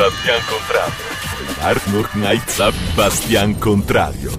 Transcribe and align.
Bastian 0.00 0.40
Contrario. 0.48 1.04
Arnold 1.60 2.08
Knight 2.12 2.94
Bastian 2.94 3.58
Contrario. 3.58 4.30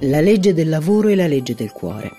La 0.00 0.22
legge 0.22 0.54
del 0.54 0.70
lavoro 0.70 1.08
e 1.08 1.14
la 1.14 1.26
legge 1.26 1.54
del 1.54 1.72
cuore. 1.72 2.10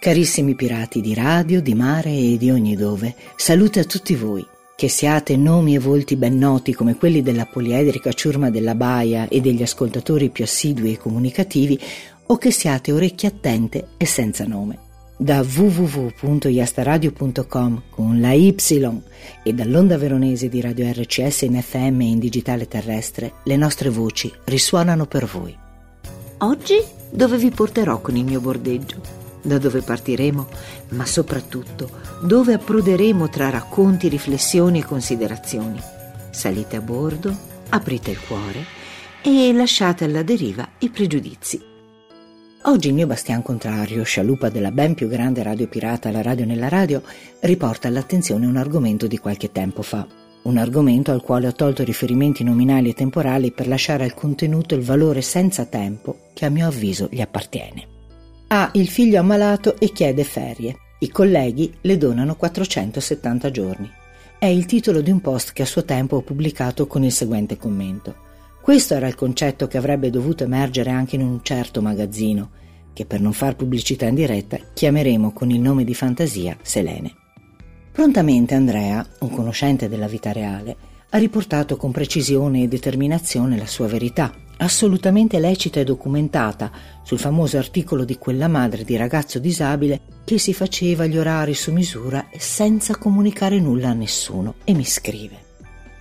Carissimi 0.00 0.54
pirati 0.54 1.02
di 1.02 1.12
radio, 1.12 1.60
di 1.60 1.74
mare 1.74 2.08
e 2.08 2.38
di 2.38 2.50
ogni 2.50 2.76
dove, 2.76 3.14
salute 3.36 3.80
a 3.80 3.84
tutti 3.84 4.14
voi. 4.14 4.42
Che 4.74 4.88
siate 4.88 5.36
nomi 5.36 5.74
e 5.74 5.80
volti 5.80 6.16
ben 6.16 6.38
noti 6.38 6.72
come 6.72 6.96
quelli 6.96 7.20
della 7.20 7.44
poliedrica 7.44 8.10
ciurma 8.10 8.48
della 8.48 8.74
baia 8.74 9.28
e 9.28 9.42
degli 9.42 9.62
ascoltatori 9.62 10.30
più 10.30 10.44
assidui 10.44 10.94
e 10.94 10.96
comunicativi, 10.96 11.78
o 12.28 12.38
che 12.38 12.50
siate 12.50 12.90
orecchie 12.90 13.28
attente 13.28 13.88
e 13.98 14.06
senza 14.06 14.46
nome. 14.46 14.88
Da 15.22 15.42
www.iastaradio.com 15.42 17.82
con 17.90 18.22
la 18.22 18.32
Y 18.32 18.56
e 19.42 19.52
dall'onda 19.52 19.98
veronese 19.98 20.48
di 20.48 20.62
Radio 20.62 20.90
RCS 20.90 21.42
in 21.42 21.60
FM 21.60 22.00
e 22.00 22.06
in 22.06 22.18
digitale 22.18 22.66
terrestre, 22.66 23.34
le 23.42 23.56
nostre 23.56 23.90
voci 23.90 24.32
risuonano 24.44 25.04
per 25.04 25.26
voi. 25.26 25.54
Oggi 26.38 26.82
dove 27.10 27.36
vi 27.36 27.50
porterò 27.50 28.00
con 28.00 28.16
il 28.16 28.24
mio 28.24 28.40
bordeggio? 28.40 29.18
da 29.42 29.58
dove 29.58 29.82
partiremo, 29.82 30.46
ma 30.90 31.04
soprattutto 31.04 31.90
dove 32.22 32.54
approderemo 32.54 33.28
tra 33.28 33.50
racconti, 33.50 34.08
riflessioni 34.08 34.78
e 34.80 34.84
considerazioni. 34.84 35.78
Salite 36.30 36.76
a 36.76 36.80
bordo, 36.80 37.36
aprite 37.68 38.10
il 38.10 38.20
cuore 38.20 38.64
e 39.22 39.52
lasciate 39.52 40.04
alla 40.04 40.22
deriva 40.22 40.66
i 40.78 40.88
pregiudizi. 40.88 41.69
Oggi 42.64 42.88
il 42.88 42.94
mio 42.94 43.06
bastian 43.06 43.40
contrario, 43.40 44.02
scialuppa 44.02 44.50
della 44.50 44.70
ben 44.70 44.92
più 44.92 45.08
grande 45.08 45.42
radio 45.42 45.66
pirata 45.66 46.10
La 46.10 46.20
Radio 46.20 46.44
nella 46.44 46.68
Radio, 46.68 47.02
riporta 47.40 47.88
all'attenzione 47.88 48.44
un 48.44 48.58
argomento 48.58 49.06
di 49.06 49.16
qualche 49.16 49.50
tempo 49.50 49.80
fa. 49.80 50.06
Un 50.42 50.58
argomento 50.58 51.10
al 51.10 51.22
quale 51.22 51.46
ho 51.46 51.54
tolto 51.54 51.82
riferimenti 51.82 52.44
nominali 52.44 52.90
e 52.90 52.94
temporali 52.94 53.50
per 53.50 53.66
lasciare 53.66 54.04
al 54.04 54.12
contenuto 54.12 54.74
il 54.74 54.82
valore 54.82 55.22
senza 55.22 55.64
tempo 55.64 56.28
che 56.34 56.44
a 56.44 56.50
mio 56.50 56.66
avviso 56.66 57.08
gli 57.10 57.22
appartiene. 57.22 57.86
Ha 58.48 58.70
il 58.74 58.88
figlio 58.88 59.20
ammalato 59.20 59.78
e 59.78 59.90
chiede 59.90 60.24
ferie. 60.24 60.76
I 60.98 61.08
colleghi 61.08 61.72
le 61.80 61.96
donano 61.96 62.36
470 62.36 63.50
giorni. 63.50 63.90
È 64.38 64.46
il 64.46 64.66
titolo 64.66 65.00
di 65.00 65.10
un 65.10 65.22
post 65.22 65.54
che 65.54 65.62
a 65.62 65.66
suo 65.66 65.86
tempo 65.86 66.16
ho 66.16 66.20
pubblicato 66.22 66.86
con 66.86 67.04
il 67.04 67.12
seguente 67.12 67.56
commento. 67.56 68.28
Questo 68.60 68.94
era 68.94 69.08
il 69.08 69.14
concetto 69.14 69.66
che 69.66 69.78
avrebbe 69.78 70.10
dovuto 70.10 70.44
emergere 70.44 70.90
anche 70.90 71.16
in 71.16 71.22
un 71.22 71.40
certo 71.42 71.80
magazzino, 71.80 72.50
che 72.92 73.06
per 73.06 73.20
non 73.20 73.32
far 73.32 73.56
pubblicità 73.56 74.06
in 74.06 74.14
diretta 74.14 74.58
chiameremo 74.72 75.32
con 75.32 75.50
il 75.50 75.60
nome 75.60 75.84
di 75.84 75.94
fantasia 75.94 76.56
Selene. 76.62 77.14
Prontamente 77.90 78.54
Andrea, 78.54 79.04
un 79.20 79.30
conoscente 79.30 79.88
della 79.88 80.06
vita 80.06 80.32
reale, 80.32 80.76
ha 81.10 81.18
riportato 81.18 81.76
con 81.76 81.90
precisione 81.90 82.62
e 82.62 82.68
determinazione 82.68 83.56
la 83.56 83.66
sua 83.66 83.88
verità, 83.88 84.32
assolutamente 84.58 85.40
lecita 85.40 85.80
e 85.80 85.84
documentata, 85.84 86.70
sul 87.02 87.18
famoso 87.18 87.58
articolo 87.58 88.04
di 88.04 88.16
quella 88.16 88.46
madre 88.46 88.84
di 88.84 88.96
ragazzo 88.96 89.38
disabile 89.38 90.00
che 90.24 90.38
si 90.38 90.54
faceva 90.54 91.06
gli 91.06 91.18
orari 91.18 91.54
su 91.54 91.72
misura 91.72 92.28
senza 92.36 92.96
comunicare 92.96 93.58
nulla 93.58 93.88
a 93.88 93.94
nessuno 93.94 94.54
e 94.64 94.74
mi 94.74 94.84
scrive. 94.84 95.48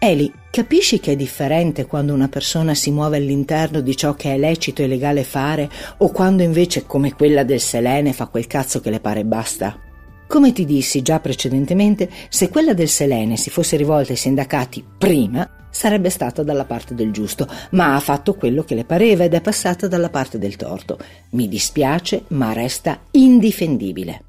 Eli, 0.01 0.31
capisci 0.49 1.01
che 1.01 1.11
è 1.11 1.15
differente 1.17 1.85
quando 1.85 2.13
una 2.13 2.29
persona 2.29 2.73
si 2.73 2.89
muove 2.89 3.17
all'interno 3.17 3.81
di 3.81 3.97
ciò 3.97 4.13
che 4.13 4.33
è 4.33 4.37
lecito 4.37 4.81
e 4.81 4.87
legale 4.87 5.25
fare 5.25 5.69
o 5.97 6.09
quando 6.09 6.41
invece, 6.41 6.85
come 6.85 7.13
quella 7.13 7.43
del 7.43 7.59
Selene, 7.59 8.13
fa 8.13 8.27
quel 8.27 8.47
cazzo 8.47 8.79
che 8.79 8.91
le 8.91 9.01
pare 9.01 9.19
e 9.19 9.25
basta? 9.25 9.77
Come 10.25 10.53
ti 10.53 10.63
dissi 10.63 11.01
già 11.01 11.19
precedentemente, 11.19 12.09
se 12.29 12.47
quella 12.47 12.73
del 12.73 12.87
Selene 12.87 13.35
si 13.35 13.49
fosse 13.49 13.75
rivolta 13.75 14.11
ai 14.11 14.17
sindacati 14.17 14.85
prima, 14.97 15.67
sarebbe 15.69 16.09
stata 16.09 16.43
dalla 16.43 16.63
parte 16.63 16.95
del 16.95 17.11
giusto, 17.11 17.45
ma 17.71 17.95
ha 17.95 17.99
fatto 17.99 18.35
quello 18.35 18.63
che 18.63 18.75
le 18.75 18.85
pareva 18.85 19.25
ed 19.25 19.33
è 19.33 19.41
passata 19.41 19.89
dalla 19.89 20.09
parte 20.09 20.37
del 20.37 20.55
torto. 20.55 20.97
Mi 21.31 21.49
dispiace, 21.49 22.23
ma 22.27 22.53
resta 22.53 23.01
indifendibile. 23.11 24.23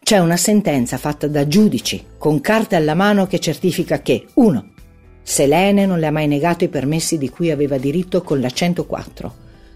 C'è 0.00 0.18
una 0.18 0.36
sentenza 0.36 0.96
fatta 0.96 1.26
da 1.26 1.48
giudici, 1.48 2.04
con 2.18 2.40
carte 2.40 2.76
alla 2.76 2.94
mano, 2.94 3.26
che 3.26 3.40
certifica 3.40 4.00
che 4.00 4.26
1. 4.34 4.76
Selene 5.30 5.84
non 5.84 5.98
le 5.98 6.06
ha 6.06 6.10
mai 6.10 6.26
negato 6.26 6.64
i 6.64 6.68
permessi 6.68 7.18
di 7.18 7.28
cui 7.28 7.50
aveva 7.50 7.76
diritto 7.76 8.22
con 8.22 8.40
la 8.40 8.48
104. 8.48 9.34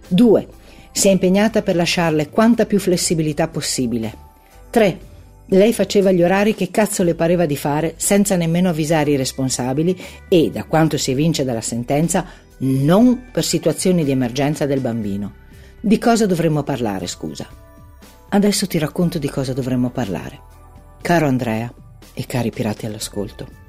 2. 0.09 0.49
Si 0.91 1.09
è 1.09 1.11
impegnata 1.11 1.61
per 1.61 1.77
lasciarle 1.77 2.31
quanta 2.31 2.65
più 2.65 2.81
flessibilità 2.81 3.49
possibile. 3.49 4.15
3 4.71 5.11
lei 5.47 5.75
faceva 5.75 6.11
gli 6.11 6.23
orari 6.23 6.55
che 6.55 6.71
cazzo 6.71 7.03
le 7.03 7.15
pareva 7.15 7.45
di 7.45 7.59
fare 7.59 7.93
senza 7.99 8.37
nemmeno 8.37 8.71
avvisare 8.71 9.11
i 9.11 9.17
responsabili 9.17 10.03
e, 10.27 10.51
da 10.51 10.65
quanto 10.65 10.97
si 10.97 11.11
evince 11.11 11.45
dalla 11.45 11.61
sentenza, 11.61 12.25
non 12.61 13.25
per 13.31 13.45
situazioni 13.45 14.05
di 14.05 14.11
emergenza 14.11 14.65
del 14.65 14.81
bambino. 14.81 15.35
Di 15.79 15.99
cosa 15.99 16.25
dovremmo 16.25 16.63
parlare, 16.63 17.07
scusa? 17.07 17.47
Adesso 18.31 18.67
ti 18.67 18.79
racconto 18.79 19.19
di 19.19 19.29
cosa 19.29 19.53
dovremmo 19.53 19.91
parlare. 19.91 20.41
Caro 21.03 21.27
Andrea 21.27 21.71
e 22.15 22.25
cari 22.25 22.51
pirati 22.51 22.87
all'ascolto, 22.87 23.61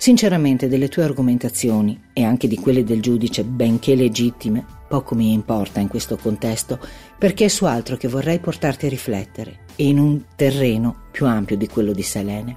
sinceramente 0.00 0.66
delle 0.66 0.88
tue 0.88 1.02
argomentazioni 1.02 2.04
e 2.14 2.24
anche 2.24 2.48
di 2.48 2.56
quelle 2.56 2.84
del 2.84 3.02
giudice, 3.02 3.44
benché 3.44 3.94
legittime, 3.94 4.64
poco 4.88 5.14
mi 5.14 5.34
importa 5.34 5.78
in 5.78 5.88
questo 5.88 6.16
contesto, 6.16 6.78
perché 7.18 7.44
è 7.44 7.48
su 7.48 7.66
altro 7.66 7.98
che 7.98 8.08
vorrei 8.08 8.38
portarti 8.38 8.86
a 8.86 8.88
riflettere 8.88 9.66
e 9.76 9.88
in 9.88 9.98
un 9.98 10.22
terreno 10.36 11.02
più 11.10 11.26
ampio 11.26 11.54
di 11.58 11.68
quello 11.68 11.92
di 11.92 12.02
Selene. 12.02 12.56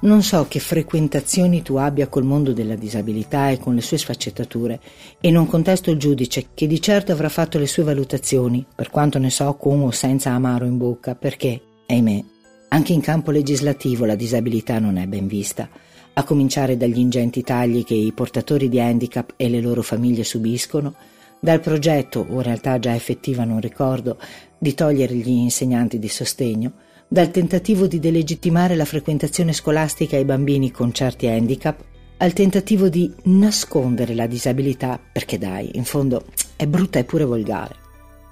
Non 0.00 0.24
so 0.24 0.46
che 0.48 0.58
frequentazioni 0.58 1.62
tu 1.62 1.76
abbia 1.76 2.08
col 2.08 2.24
mondo 2.24 2.52
della 2.52 2.74
disabilità 2.74 3.50
e 3.50 3.58
con 3.60 3.76
le 3.76 3.80
sue 3.80 3.96
sfaccettature, 3.96 4.80
e 5.20 5.30
non 5.30 5.46
contesto 5.46 5.92
il 5.92 5.98
giudice 5.98 6.46
che 6.54 6.66
di 6.66 6.82
certo 6.82 7.12
avrà 7.12 7.28
fatto 7.28 7.56
le 7.56 7.68
sue 7.68 7.84
valutazioni, 7.84 8.66
per 8.74 8.90
quanto 8.90 9.20
ne 9.20 9.30
so 9.30 9.54
con 9.54 9.80
o 9.82 9.92
senza 9.92 10.30
amaro 10.30 10.64
in 10.64 10.76
bocca, 10.76 11.14
perché, 11.14 11.60
ahimè, 11.86 12.24
anche 12.70 12.92
in 12.92 13.00
campo 13.00 13.30
legislativo 13.30 14.04
la 14.06 14.16
disabilità 14.16 14.80
non 14.80 14.96
è 14.96 15.06
ben 15.06 15.28
vista, 15.28 15.68
a 16.14 16.24
cominciare 16.24 16.76
dagli 16.76 16.98
ingenti 16.98 17.42
tagli 17.42 17.84
che 17.84 17.94
i 17.94 18.12
portatori 18.12 18.68
di 18.68 18.80
handicap 18.80 19.34
e 19.36 19.48
le 19.48 19.60
loro 19.60 19.82
famiglie 19.82 20.24
subiscono, 20.24 20.94
dal 21.40 21.60
progetto, 21.60 22.26
o 22.28 22.36
in 22.36 22.42
realtà 22.42 22.78
già 22.78 22.94
effettiva 22.94 23.44
non 23.44 23.60
ricordo, 23.60 24.18
di 24.56 24.74
togliere 24.74 25.14
gli 25.14 25.28
insegnanti 25.28 25.98
di 25.98 26.08
sostegno, 26.08 26.72
dal 27.06 27.30
tentativo 27.30 27.86
di 27.86 27.98
delegittimare 27.98 28.74
la 28.76 28.86
frequentazione 28.86 29.52
scolastica 29.52 30.16
ai 30.16 30.24
bambini 30.24 30.70
con 30.70 30.92
certi 30.92 31.26
handicap, 31.26 31.84
al 32.16 32.32
tentativo 32.32 32.88
di 32.88 33.12
nascondere 33.24 34.14
la 34.14 34.26
disabilità, 34.26 34.98
perché 35.12 35.36
dai, 35.36 35.70
in 35.74 35.84
fondo 35.84 36.24
è 36.56 36.66
brutta 36.66 36.98
e 36.98 37.04
pure 37.04 37.24
volgare. 37.24 37.76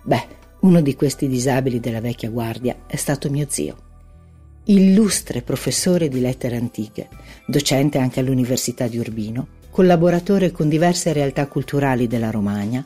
Beh, 0.04 0.40
uno 0.60 0.80
di 0.80 0.94
questi 0.94 1.28
disabili 1.28 1.80
della 1.80 2.00
vecchia 2.00 2.30
guardia 2.30 2.84
è 2.86 2.96
stato 2.96 3.28
mio 3.28 3.46
zio. 3.48 3.91
Illustre 4.64 5.42
professore 5.42 6.08
di 6.08 6.20
lettere 6.20 6.56
antiche, 6.56 7.08
docente 7.46 7.98
anche 7.98 8.20
all'Università 8.20 8.86
di 8.86 8.96
Urbino, 8.96 9.46
collaboratore 9.70 10.52
con 10.52 10.68
diverse 10.68 11.12
realtà 11.12 11.48
culturali 11.48 12.06
della 12.06 12.30
Romagna, 12.30 12.84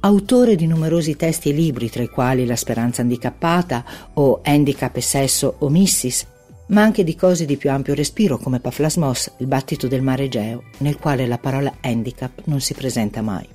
autore 0.00 0.54
di 0.54 0.66
numerosi 0.66 1.16
testi 1.16 1.48
e 1.48 1.52
libri, 1.52 1.88
tra 1.88 2.02
i 2.02 2.08
quali 2.08 2.44
La 2.44 2.56
speranza 2.56 3.00
handicappata 3.00 3.84
o 4.14 4.40
Handicap 4.44 4.94
e 4.96 5.00
sesso 5.00 5.56
o 5.60 5.70
Missis, 5.70 6.26
ma 6.66 6.82
anche 6.82 7.04
di 7.04 7.16
cose 7.16 7.46
di 7.46 7.56
più 7.56 7.70
ampio 7.70 7.94
respiro 7.94 8.36
come 8.36 8.60
Paflasmos, 8.60 9.32
il 9.38 9.46
battito 9.46 9.86
del 9.86 10.02
mare 10.02 10.24
Egeo, 10.24 10.64
nel 10.78 10.98
quale 10.98 11.26
la 11.26 11.38
parola 11.38 11.74
handicap 11.80 12.42
non 12.44 12.60
si 12.60 12.74
presenta 12.74 13.22
mai. 13.22 13.48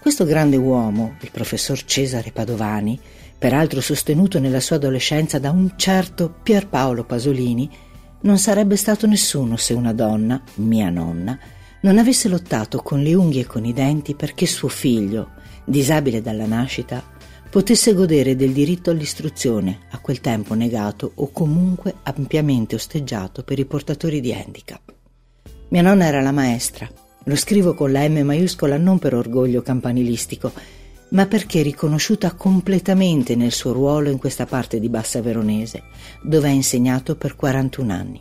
Questo 0.00 0.24
grande 0.24 0.56
uomo, 0.56 1.16
il 1.20 1.30
professor 1.30 1.82
Cesare 1.84 2.30
Padovani, 2.30 2.98
peraltro 3.38 3.80
sostenuto 3.80 4.38
nella 4.38 4.60
sua 4.60 4.76
adolescenza 4.76 5.38
da 5.38 5.50
un 5.50 5.72
certo 5.76 6.34
Pierpaolo 6.42 7.04
Pasolini, 7.04 7.70
non 8.22 8.38
sarebbe 8.38 8.76
stato 8.76 9.06
nessuno 9.06 9.56
se 9.56 9.74
una 9.74 9.92
donna, 9.92 10.42
mia 10.56 10.90
nonna, 10.90 11.38
non 11.82 11.98
avesse 11.98 12.28
lottato 12.28 12.82
con 12.82 13.02
le 13.02 13.14
unghie 13.14 13.42
e 13.42 13.46
con 13.46 13.64
i 13.64 13.72
denti 13.72 14.14
perché 14.14 14.46
suo 14.46 14.68
figlio, 14.68 15.30
disabile 15.64 16.20
dalla 16.20 16.46
nascita, 16.46 17.02
potesse 17.48 17.94
godere 17.94 18.34
del 18.34 18.52
diritto 18.52 18.90
all'istruzione, 18.90 19.80
a 19.90 19.98
quel 19.98 20.20
tempo 20.20 20.54
negato 20.54 21.12
o 21.14 21.30
comunque 21.30 21.94
ampiamente 22.02 22.74
osteggiato 22.74 23.44
per 23.44 23.58
i 23.58 23.64
portatori 23.64 24.20
di 24.20 24.32
handicap. 24.32 24.92
Mia 25.68 25.82
nonna 25.82 26.06
era 26.06 26.20
la 26.20 26.32
maestra. 26.32 26.88
Lo 27.24 27.36
scrivo 27.36 27.74
con 27.74 27.92
la 27.92 28.08
M 28.08 28.18
maiuscola 28.20 28.76
non 28.76 28.98
per 28.98 29.14
orgoglio 29.14 29.62
campanilistico, 29.62 30.52
ma 31.16 31.24
perché 31.24 31.62
riconosciuta 31.62 32.32
completamente 32.32 33.36
nel 33.36 33.50
suo 33.50 33.72
ruolo 33.72 34.10
in 34.10 34.18
questa 34.18 34.44
parte 34.44 34.78
di 34.78 34.90
Bassa 34.90 35.22
Veronese, 35.22 35.84
dove 36.22 36.48
ha 36.48 36.52
insegnato 36.52 37.16
per 37.16 37.36
41 37.36 37.90
anni. 37.90 38.20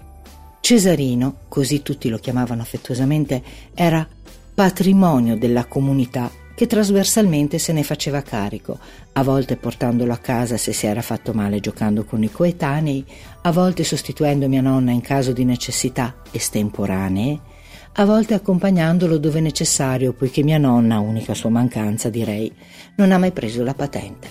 Cesarino, 0.61 1.39
così 1.49 1.81
tutti 1.81 2.07
lo 2.07 2.17
chiamavano 2.17 2.61
affettuosamente, 2.61 3.43
era 3.73 4.07
patrimonio 4.53 5.35
della 5.37 5.65
comunità 5.65 6.31
che 6.55 6.67
trasversalmente 6.67 7.59
se 7.59 7.73
ne 7.73 7.83
faceva 7.83 8.21
carico, 8.21 8.79
a 9.11 9.23
volte 9.23 9.57
portandolo 9.57 10.13
a 10.13 10.17
casa 10.17 10.55
se 10.55 10.71
si 10.71 10.85
era 10.85 11.01
fatto 11.01 11.33
male 11.33 11.59
giocando 11.59 12.05
con 12.05 12.23
i 12.23 12.31
coetanei, 12.31 13.03
a 13.41 13.51
volte 13.51 13.83
sostituendo 13.83 14.47
mia 14.47 14.61
nonna 14.61 14.91
in 14.91 15.01
caso 15.01 15.33
di 15.33 15.43
necessità 15.43 16.15
estemporanee, 16.31 17.54
a 17.97 18.03
volte 18.03 18.33
accompagnandolo 18.33 19.17
dove 19.17 19.39
necessario, 19.39 20.11
poiché 20.11 20.43
mia 20.43 20.57
nonna, 20.57 20.99
unica 20.99 21.33
sua 21.33 21.49
mancanza 21.49 22.09
direi, 22.09 22.51
non 22.97 23.13
ha 23.13 23.17
mai 23.17 23.31
preso 23.31 23.63
la 23.63 23.73
patente. 23.73 24.27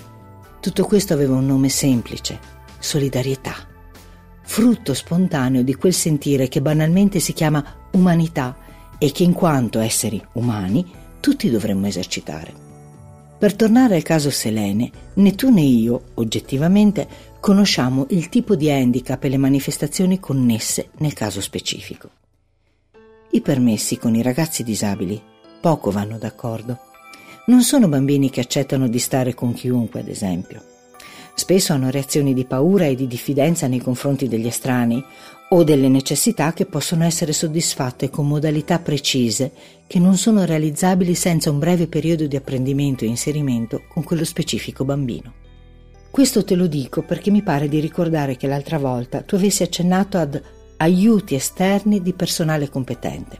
Tutto 0.61 0.85
questo 0.85 1.15
aveva 1.15 1.35
un 1.35 1.47
nome 1.47 1.71
semplice, 1.71 2.39
solidarietà, 2.79 3.55
frutto 4.43 4.93
spontaneo 4.93 5.63
di 5.63 5.75
quel 5.77 5.95
sentire 5.95 6.49
che 6.49 6.61
banalmente 6.61 7.21
si 7.21 7.33
chiama 7.33 7.65
umanità 7.93 8.55
e 8.99 9.11
che 9.13 9.23
in 9.23 9.33
quanto 9.33 9.81
esseri 9.81 10.23
umani 10.33 10.87
tutti 11.21 11.49
dovremmo 11.49 11.87
esercitare. 11.87 12.53
Per 13.39 13.57
tornare 13.57 13.97
al 13.97 14.03
caso 14.03 14.31
Selene, 14.31 14.91
né 15.15 15.35
tu 15.35 15.51
né 15.51 15.63
io, 15.63 16.09
oggettivamente, 16.15 17.09
conosciamo 17.41 18.07
il 18.11 18.29
tipo 18.29 18.57
di 18.57 18.71
handicap 18.71 19.25
e 19.25 19.29
le 19.31 19.39
manifestazioni 19.39 20.21
connesse 20.21 20.91
nel 20.99 21.15
caso 21.15 21.41
specifico. 21.41 22.11
I 23.35 23.41
permessi 23.41 23.99
con 23.99 24.15
i 24.15 24.23
ragazzi 24.23 24.63
disabili 24.63 25.21
poco 25.61 25.91
vanno 25.91 26.19
d'accordo. 26.19 26.79
Non 27.47 27.63
sono 27.63 27.89
bambini 27.89 28.31
che 28.31 28.39
accettano 28.39 28.87
di 28.87 29.01
stare 29.01 29.35
con 29.35 29.53
chiunque, 29.53 29.99
ad 29.99 30.09
esempio. 30.09 30.63
Spesso 31.35 31.73
hanno 31.73 31.91
reazioni 31.91 32.33
di 32.33 32.45
paura 32.45 32.85
e 32.85 32.95
di 32.95 33.09
diffidenza 33.09 33.67
nei 33.67 33.81
confronti 33.81 34.29
degli 34.29 34.47
estranei 34.47 35.05
o 35.49 35.65
delle 35.65 35.89
necessità 35.89 36.53
che 36.53 36.67
possono 36.67 37.03
essere 37.03 37.33
soddisfatte 37.33 38.09
con 38.09 38.29
modalità 38.29 38.79
precise 38.79 39.51
che 39.89 39.99
non 39.99 40.17
sono 40.17 40.45
realizzabili 40.45 41.17
senza 41.17 41.51
un 41.51 41.59
breve 41.59 41.89
periodo 41.89 42.29
di 42.29 42.37
apprendimento 42.37 43.03
e 43.03 43.09
inserimento 43.09 43.83
con 43.89 44.05
quello 44.05 44.25
specifico 44.25 44.85
bambino. 44.85 45.35
Questo 46.09 46.45
te 46.45 46.55
lo 46.55 46.69
dico 46.69 47.03
perché 47.03 47.33
mi 47.33 47.43
pare 47.43 47.69
di 47.69 47.81
ricordare 47.81 48.37
che 48.37 48.47
l'altra 48.47 48.79
volta 48.79 49.23
tu 49.23 49.35
avessi 49.35 49.65
accennato 49.65 50.19
ad 50.19 50.41
aiuti 50.77 51.35
esterni 51.35 52.03
di 52.03 52.13
personale 52.13 52.69
competente. 52.69 53.39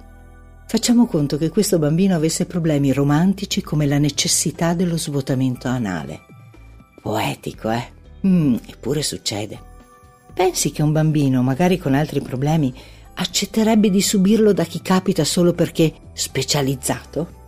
Facciamo 0.67 1.07
conto 1.07 1.37
che 1.37 1.51
questo 1.51 1.79
bambino 1.79 2.15
avesse 2.15 2.47
problemi 2.47 2.93
romantici 2.93 3.63
come 3.63 3.87
la 3.87 3.99
necessità 3.99 4.75
dello 4.75 4.97
svuotamento 4.97 5.69
anale. 5.69 6.21
Poetico, 7.01 7.71
eh? 7.71 7.93
Mm, 8.27 8.57
eppure 8.67 9.03
succede. 9.03 9.73
Pensi 10.33 10.73
che 10.73 10.83
un 10.83 10.91
bambino, 10.91 11.43
magari 11.43 11.79
con 11.79 11.95
altri 11.95 12.21
problemi, 12.21 12.75
accetterebbe 13.15 13.91
di 13.91 14.01
subirlo 14.01 14.53
da 14.53 14.65
chi 14.65 14.83
capita 14.83 15.23
solo 15.25 15.53
perché 15.53 15.93
specializzato? 16.13 17.43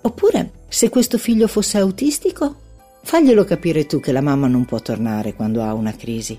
Oppure, 0.00 0.52
se 0.68 0.88
questo 0.88 1.18
figlio 1.18 1.48
fosse 1.48 1.78
autistico, 1.78 2.56
faglielo 3.02 3.44
capire 3.44 3.84
tu 3.84 4.00
che 4.00 4.12
la 4.12 4.22
mamma 4.22 4.46
non 4.46 4.64
può 4.64 4.80
tornare 4.80 5.34
quando 5.34 5.62
ha 5.62 5.74
una 5.74 5.94
crisi. 5.94 6.38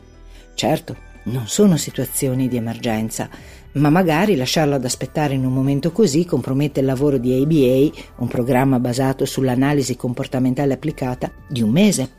Certo, 0.55 0.95
non 1.23 1.47
sono 1.47 1.77
situazioni 1.77 2.47
di 2.47 2.57
emergenza, 2.57 3.29
ma 3.73 3.89
magari 3.89 4.35
lasciarlo 4.35 4.75
ad 4.75 4.85
aspettare 4.85 5.35
in 5.35 5.45
un 5.45 5.53
momento 5.53 5.91
così 5.91 6.25
compromette 6.25 6.79
il 6.79 6.85
lavoro 6.85 7.17
di 7.17 7.33
ABA, 7.33 8.01
un 8.17 8.27
programma 8.27 8.79
basato 8.79 9.25
sull'analisi 9.25 9.95
comportamentale 9.95 10.73
applicata, 10.73 11.31
di 11.47 11.61
un 11.61 11.69
mese. 11.69 12.17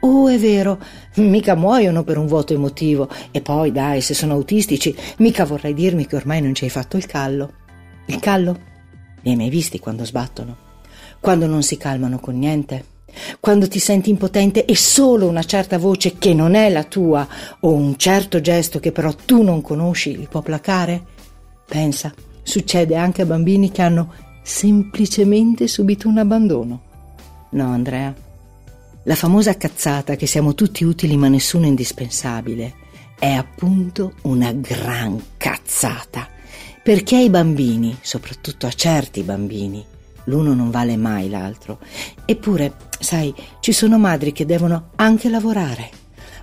Oh, 0.00 0.28
è 0.28 0.38
vero, 0.38 0.78
mica 1.16 1.54
muoiono 1.54 2.04
per 2.04 2.18
un 2.18 2.26
vuoto 2.26 2.54
emotivo. 2.54 3.08
E 3.30 3.40
poi, 3.40 3.72
dai, 3.72 4.00
se 4.00 4.14
sono 4.14 4.34
autistici, 4.34 4.94
mica 5.18 5.44
vorrai 5.44 5.74
dirmi 5.74 6.06
che 6.06 6.16
ormai 6.16 6.40
non 6.40 6.54
ci 6.54 6.64
hai 6.64 6.70
fatto 6.70 6.96
il 6.96 7.06
callo. 7.06 7.52
Il 8.06 8.20
callo? 8.20 8.58
Li 9.22 9.30
hai 9.30 9.36
mai 9.36 9.50
visti 9.50 9.80
quando 9.80 10.04
sbattono? 10.04 10.56
Quando 11.20 11.46
non 11.46 11.62
si 11.62 11.76
calmano 11.76 12.20
con 12.20 12.38
niente? 12.38 12.96
Quando 13.40 13.68
ti 13.68 13.78
senti 13.78 14.10
impotente 14.10 14.64
e 14.64 14.76
solo 14.76 15.26
una 15.26 15.42
certa 15.42 15.78
voce 15.78 16.18
che 16.18 16.34
non 16.34 16.54
è 16.54 16.68
la 16.68 16.84
tua 16.84 17.26
o 17.60 17.72
un 17.72 17.96
certo 17.96 18.40
gesto 18.40 18.78
che 18.78 18.92
però 18.92 19.12
tu 19.12 19.42
non 19.42 19.60
conosci 19.62 20.16
li 20.16 20.26
può 20.30 20.40
placare? 20.42 21.04
Pensa, 21.66 22.12
succede 22.42 22.96
anche 22.96 23.22
a 23.22 23.26
bambini 23.26 23.70
che 23.70 23.82
hanno 23.82 24.12
semplicemente 24.42 25.66
subito 25.66 26.08
un 26.08 26.18
abbandono. 26.18 26.82
No, 27.50 27.72
Andrea, 27.72 28.14
la 29.04 29.14
famosa 29.14 29.56
cazzata 29.56 30.16
che 30.16 30.26
siamo 30.26 30.54
tutti 30.54 30.84
utili 30.84 31.16
ma 31.16 31.28
nessuno 31.28 31.66
indispensabile 31.66 32.74
è 33.18 33.30
appunto 33.30 34.14
una 34.22 34.52
gran 34.52 35.20
cazzata, 35.36 36.28
perché 36.82 37.16
ai 37.16 37.30
bambini, 37.30 37.96
soprattutto 38.00 38.66
a 38.66 38.72
certi 38.72 39.22
bambini, 39.22 39.84
l'uno 40.28 40.54
non 40.54 40.70
vale 40.70 40.96
mai 40.96 41.28
l'altro. 41.28 41.78
Eppure, 42.24 42.74
sai, 43.00 43.34
ci 43.60 43.72
sono 43.72 43.98
madri 43.98 44.32
che 44.32 44.46
devono 44.46 44.90
anche 44.96 45.28
lavorare. 45.28 45.90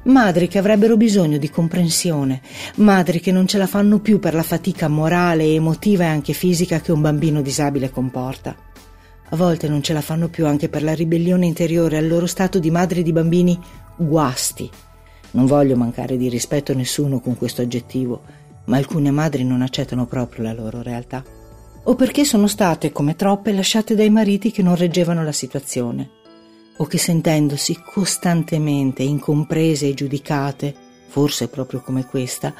Madri 0.03 0.47
che 0.47 0.59
avrebbero 0.59 0.97
bisogno 0.97 1.37
di 1.37 1.49
comprensione, 1.49 2.41
madri 2.75 3.19
che 3.19 3.31
non 3.31 3.47
ce 3.47 3.57
la 3.57 3.65
fanno 3.65 3.99
più 3.99 4.19
per 4.19 4.35
la 4.35 4.43
fatica 4.43 4.87
morale, 4.87 5.45
emotiva 5.45 6.03
e 6.03 6.07
anche 6.07 6.33
fisica 6.33 6.79
che 6.79 6.91
un 6.91 7.01
bambino 7.01 7.41
disabile 7.41 7.89
comporta. 7.89 8.55
A 9.29 9.35
volte 9.35 9.67
non 9.67 9.81
ce 9.81 9.93
la 9.93 10.01
fanno 10.01 10.27
più 10.27 10.45
anche 10.45 10.69
per 10.69 10.83
la 10.83 10.93
ribellione 10.93 11.47
interiore 11.47 11.97
al 11.97 12.07
loro 12.07 12.27
stato 12.27 12.59
di 12.59 12.69
madri 12.69 13.01
di 13.01 13.11
bambini 13.11 13.59
guasti. 13.95 14.69
Non 15.31 15.47
voglio 15.47 15.75
mancare 15.75 16.17
di 16.17 16.29
rispetto 16.29 16.71
a 16.71 16.75
nessuno 16.75 17.19
con 17.19 17.35
questo 17.35 17.63
aggettivo, 17.63 18.21
ma 18.65 18.77
alcune 18.77 19.09
madri 19.09 19.43
non 19.43 19.63
accettano 19.63 20.05
proprio 20.05 20.43
la 20.43 20.53
loro 20.53 20.83
realtà. 20.83 21.23
O 21.87 21.93
perché 21.93 22.25
sono 22.25 22.47
state, 22.47 22.91
come 22.91 23.15
troppe, 23.15 23.53
lasciate 23.53 23.93
dai 23.93 24.09
mariti 24.09 24.49
che 24.49 24.63
non 24.63 24.75
reggevano 24.75 25.23
la 25.23 25.31
situazione, 25.31 26.09
o 26.77 26.85
che 26.85 26.97
sentendosi 26.97 27.79
costantemente 27.79 29.03
incomprese 29.03 29.89
e 29.89 29.93
giudicate, 29.93 30.73
forse 31.07 31.47
proprio 31.47 31.81
come 31.81 32.05
questa, 32.05 32.55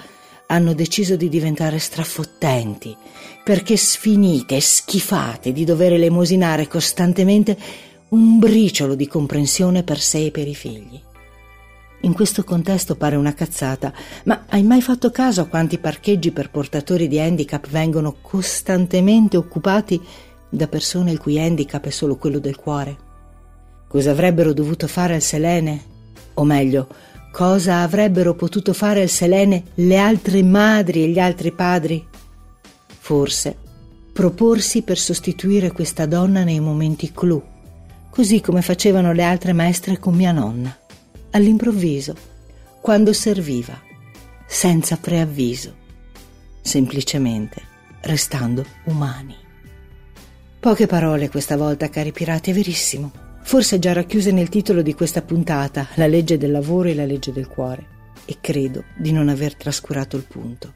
hanno 0.45 0.75
deciso 0.75 1.15
di 1.15 1.27
diventare 1.27 1.79
strafottenti, 1.79 2.95
perché 3.43 3.77
sfinite 3.77 4.57
e 4.57 4.61
schifate 4.61 5.51
di 5.51 5.63
dover 5.65 5.93
elemosinare 5.93 6.67
costantemente 6.67 7.57
un 8.09 8.37
briciolo 8.37 8.93
di 8.93 9.07
comprensione 9.07 9.81
per 9.81 9.99
sé 9.99 10.25
e 10.25 10.31
per 10.31 10.47
i 10.47 10.55
figli. 10.55 11.01
In 12.05 12.13
questo 12.13 12.43
contesto 12.43 12.95
pare 12.95 13.15
una 13.15 13.33
cazzata, 13.33 13.91
ma 14.25 14.45
hai 14.49 14.63
mai 14.63 14.81
fatto 14.81 15.11
caso 15.11 15.41
a 15.41 15.45
quanti 15.45 15.77
parcheggi 15.79 16.31
per 16.31 16.49
portatori 16.49 17.07
di 17.07 17.19
handicap 17.19 17.67
vengono 17.67 18.15
costantemente 18.21 19.37
occupati 19.37 19.99
da 20.47 20.67
persone 20.67 21.11
il 21.11 21.19
cui 21.19 21.39
handicap 21.39 21.83
è 21.85 21.89
solo 21.89 22.15
quello 22.15 22.39
del 22.39 22.55
cuore? 22.55 22.97
Cosa 23.87 24.11
avrebbero 24.11 24.53
dovuto 24.53 24.87
fare 24.87 25.15
al 25.15 25.21
Selene? 25.21 25.83
O 26.35 26.43
meglio, 26.43 26.87
Cosa 27.35 27.81
avrebbero 27.81 28.33
potuto 28.33 28.71
fare 28.71 29.01
al 29.01 29.09
Selene 29.09 29.63
le 29.73 29.97
altre 29.97 30.41
madri 30.41 31.03
e 31.03 31.09
gli 31.09 31.19
altri 31.19 31.51
padri? 31.51 32.01
Forse 32.87 33.57
proporsi 34.13 34.83
per 34.83 34.97
sostituire 34.97 35.73
questa 35.73 36.05
donna 36.05 36.45
nei 36.45 36.61
momenti 36.61 37.11
clou, 37.11 37.43
così 38.09 38.39
come 38.39 38.61
facevano 38.61 39.11
le 39.11 39.23
altre 39.23 39.51
maestre 39.51 39.99
con 39.99 40.13
mia 40.13 40.31
nonna, 40.31 40.73
all'improvviso, 41.35 42.15
quando 42.81 43.13
serviva, 43.13 43.79
senza 44.47 44.97
preavviso, 44.97 45.75
semplicemente 46.61 47.61
restando 48.01 48.65
umani. 48.85 49.35
Poche 50.59 50.87
parole 50.87 51.29
questa 51.29 51.57
volta, 51.57 51.89
cari 51.89 52.11
pirati, 52.11 52.51
è 52.51 52.53
verissimo 52.53 53.23
forse 53.45 53.77
già 53.77 53.93
racchiuse 53.93 54.31
nel 54.31 54.49
titolo 54.49 54.81
di 54.81 54.95
questa 54.95 55.21
puntata, 55.21 55.87
la 55.95 56.07
legge 56.07 56.35
del 56.35 56.49
lavoro 56.49 56.89
e 56.89 56.95
la 56.95 57.05
legge 57.05 57.31
del 57.31 57.47
cuore, 57.47 57.85
e 58.25 58.37
credo 58.41 58.85
di 58.97 59.11
non 59.11 59.29
aver 59.29 59.53
trascurato 59.55 60.17
il 60.17 60.23
punto. 60.23 60.73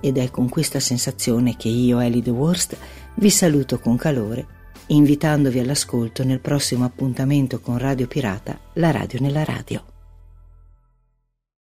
Ed 0.00 0.18
è 0.18 0.30
con 0.30 0.50
questa 0.50 0.80
sensazione 0.80 1.56
che 1.56 1.68
io, 1.68 2.00
Ellie 2.00 2.20
The 2.20 2.28
Worst, 2.28 2.76
vi 3.14 3.30
saluto 3.30 3.78
con 3.78 3.96
calore, 3.96 4.46
invitandovi 4.88 5.58
all'ascolto 5.58 6.24
nel 6.24 6.40
prossimo 6.40 6.84
appuntamento 6.84 7.60
con 7.60 7.78
Radio 7.78 8.06
Pirata, 8.06 8.58
la 8.74 8.90
radio 8.90 9.20
nella 9.20 9.44
radio. 9.44 9.93